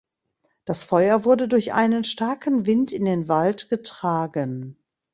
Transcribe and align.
Das 0.65 0.81
Feuer 0.81 1.25
wurde 1.25 1.47
durch 1.47 1.73
einen 1.73 2.03
starken 2.03 2.65
Wind 2.65 2.91
in 2.91 3.05
den 3.05 3.27
Wald 3.27 3.69
getragen. 3.69 4.79